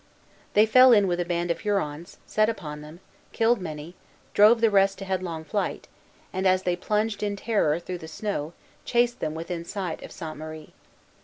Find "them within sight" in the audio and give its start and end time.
9.19-10.01